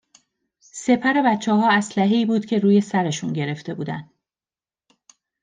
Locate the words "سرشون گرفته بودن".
2.81-4.09